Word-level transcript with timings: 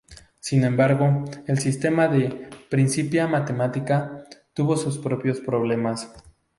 Sin 0.39 0.63
embargo, 0.63 1.25
el 1.45 1.59
sistema 1.59 2.07
de 2.07 2.49
"Principia 2.71 3.27
Mathematica" 3.27 4.23
tuvo 4.51 4.75
sus 4.75 4.97
propios 4.97 5.39
problemas. 5.41 6.11